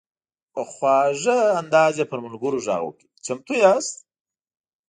په 0.53 0.61
خواږه 0.71 1.37
انداز 1.61 1.93
یې 1.99 2.05
پر 2.11 2.19
ملګرو 2.25 2.59
غږ 2.67 2.81
وکړ: 2.83 3.03
"چمتو 3.25 3.53
یاست؟" 3.63 3.95